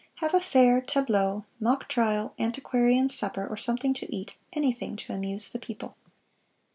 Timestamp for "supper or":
3.07-3.55